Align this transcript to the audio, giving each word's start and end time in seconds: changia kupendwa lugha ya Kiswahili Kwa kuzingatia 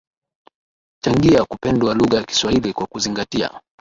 changia 1.03 1.45
kupendwa 1.45 1.93
lugha 1.93 2.17
ya 2.17 2.23
Kiswahili 2.23 2.73
Kwa 2.73 2.87
kuzingatia 2.87 3.61